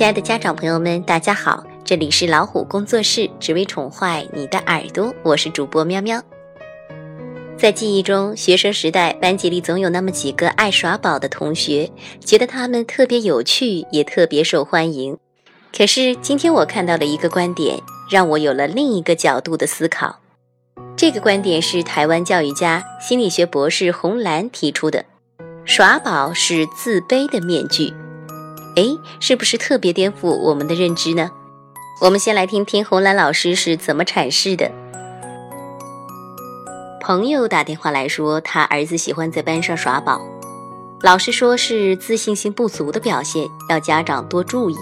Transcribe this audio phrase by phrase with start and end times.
[0.00, 6.22] 亲爱的家长朋友们，大家好，这里是老虎工作室，只为宠坏你的耳朵，我是主播喵喵。
[7.58, 15.18] 在记忆中，学生时代班级里总有那么几个爱耍宝的同学，觉得他们特别有趣，也特别受欢迎。
[15.76, 17.78] 可是今天我看到了一个观点，
[18.10, 20.20] 让我有了另一个角度的思考。
[20.96, 25.04] 这个观点是台湾教育家、心理学博士洪兰提出的：
[25.66, 27.92] 耍宝是自卑的面具。
[28.80, 31.30] 哎，是不是特别颠覆我们的认知呢？
[32.00, 34.72] 我们先来听听红兰老师是怎么阐释的。
[36.98, 40.22] 朋友打电话来说，他儿子喜欢在班上耍宝，
[41.02, 44.76] 老师说是自信心不足的表现，要家长多注意。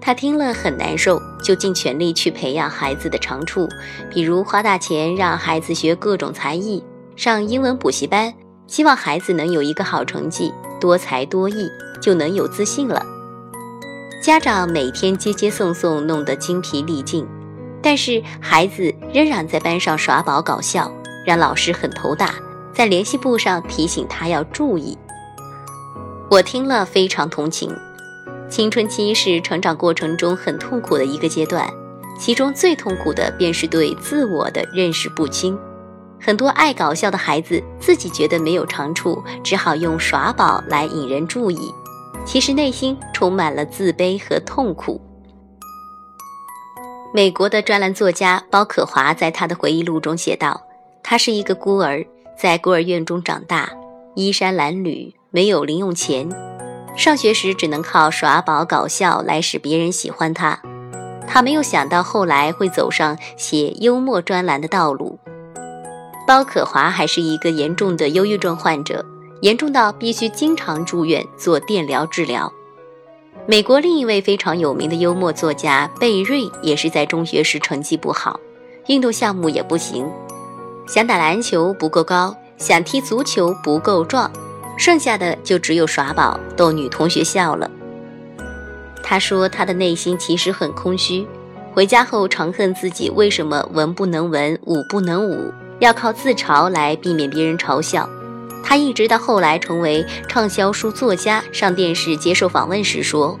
[0.00, 3.68] 他听了很难受，就尽全力去培养孩子的长处，
[4.10, 6.82] 比如花大钱让孩子学各种才艺，
[7.14, 8.32] 上英文补习班，
[8.72, 10.50] 希望孩子能有一个好成绩，
[10.80, 11.70] 多才多艺。
[12.00, 13.06] 就能有自信了。
[14.20, 17.24] 家长每天接接送送，弄得精疲力尽，
[17.80, 20.90] 但是孩子仍然在班上耍宝搞笑，
[21.24, 22.34] 让老师很头大，
[22.74, 24.98] 在联系簿上提醒他要注意。
[26.28, 27.72] 我听了非常同情。
[28.50, 31.72] 青春期是成长过程中很痛苦的一个阶段，
[32.18, 35.56] 其中最痛苦的便是对自我的认识不清。
[36.24, 41.74] 很多爱搞笑的孩子自己觉得没有长处，只好用耍宝来引人注意。
[42.24, 45.00] 其实内心充满了自卑和痛苦。
[47.12, 50.62] 美国的专栏作家包可华在他的回忆录中写道
[51.02, 52.06] ：“他是一个孤儿，
[52.38, 53.68] 在孤儿院中长大，
[54.14, 56.30] 衣衫褴褛，没有零用钱，
[56.96, 60.60] 上学时只能靠耍宝搞笑来使别人喜欢他。
[61.26, 65.18] 他没有想到后来会走上写幽默专栏的道路。
[66.26, 69.04] 包可华还是一个严重的忧郁症患者。”
[69.42, 72.52] 严重到必须经常住院做电疗治疗。
[73.44, 78.38] 美国另一位非常有名的幽默作家贝瑞也是在中学时成绩不好，
[78.86, 80.08] 运动项目也不行，
[80.86, 84.30] 想打篮球不够高，想踢足球不够壮，
[84.78, 87.68] 剩下的就只有耍宝逗女同学笑了。
[89.02, 91.26] 他说他的内心其实很空虚，
[91.74, 98.08] 回家后常恨自己为什么文不能文，武不能武，要靠自嘲来避免别人嘲笑。
[98.62, 103.36] 他一直到后来成为畅销书作家，上电视接受访问时说：“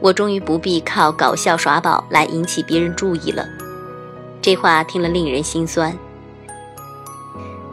[0.00, 3.44] 我终于不必靠搞笑耍宝来引起别人注意了。”
[4.40, 5.92] 这话听了令人心酸。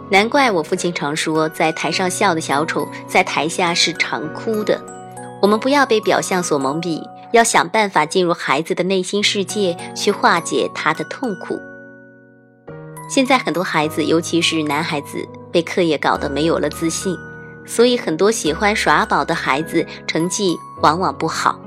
[0.09, 4.81] 难怪我父亲常说，在台上笑的小丑，在台下是常哭的。
[5.39, 6.99] 我们不要被表象所蒙蔽，
[7.31, 11.61] 要想办法进入孩子的内心世界，去化解他的痛苦。
[13.09, 15.27] 现在很多孩子，尤其是男孩子。
[15.51, 17.15] 被课业搞得没有了自信，
[17.63, 21.59] 所以很多喜欢耍宝的孩子成绩往往不好。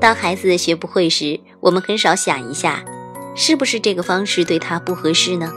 [0.00, 2.84] 当孩子学不会时，我们很少想一下，
[3.36, 5.52] 是不是这个方式对他不合适呢？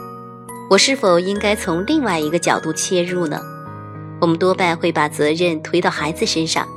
[0.70, 3.40] 我是否应该从另外一个角度切入呢？
[4.20, 6.68] 我们多半会把责任推到孩子身上，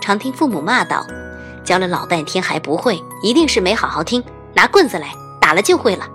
[0.00, 1.04] 常听父母骂道
[1.66, 4.22] ：“教了老半天还不会，一定是没好好听，
[4.54, 6.08] 拿棍子来打了就会了。”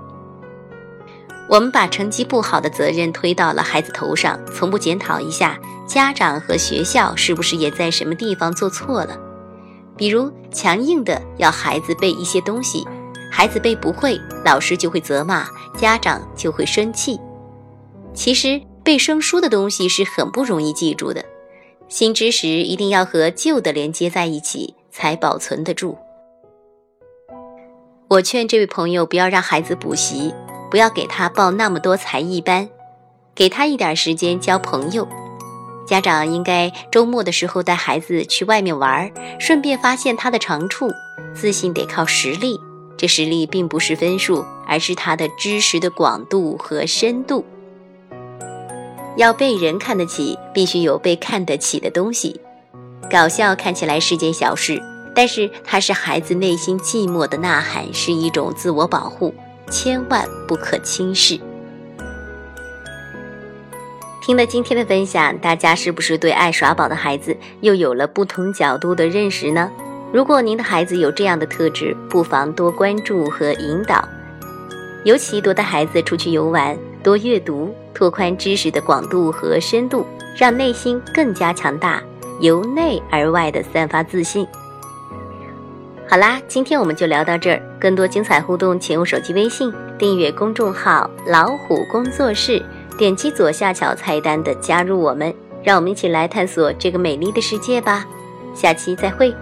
[1.52, 9.20] 我们把成绩不好的责任推到了孩子头上，从不检讨一下家长和学校是不是也在什么地方做错了。
[9.98, 12.88] 比如强硬的要孩子背一些东西，
[13.30, 15.46] 孩子背不会，老师就会责骂，
[15.78, 17.20] 家长就会生气。
[18.14, 21.26] 其实背生疏的东西是很不容易记住的，
[21.90, 25.98] 新知识一定要和旧的连接在一起，才保存得住。
[28.08, 30.34] 我劝这位朋友不要让孩子补习。
[30.72, 32.70] 不要给他报那么多才艺班，
[33.36, 35.06] 给他一点时间交朋友。
[35.86, 40.90] 家长应该周末的时候带孩子去外面玩，顺便发现他的长处。
[41.36, 42.58] 自信得靠实力，
[42.96, 47.44] 这实力并不是分数，而是他的知识的广度和深度。
[49.18, 52.40] 要被人看得起，必须有被看得起的东西。
[53.10, 54.82] 搞笑看起来是件小事，
[55.14, 59.34] 但是它是孩子内心寂寞的呐喊，是一种自我保护。
[59.72, 61.40] 千万不可轻视。
[64.22, 69.72] 听了今天的分享，大家是不是对爱耍宝的孩子又有了不同角度的认识呢？
[70.14, 74.08] 如果您的孩子有这样的特质，不妨多关注和引导，
[75.06, 80.06] 尤其多带孩子出去游玩，多阅读，拓宽知识的广度和深度，
[80.38, 82.04] 让内心更加强大，
[82.42, 84.46] 由内而外的散发自信。
[86.12, 87.62] 好啦，今天我们就聊到这儿。
[87.80, 92.62] 更多精彩互动，请用手机微信订阅公众号“老虎工作室”，
[93.00, 98.06] 点击左下角菜单的“加入我们”，让我们一起来探索这个美丽的世界吧。
[98.54, 99.34] 下期再会。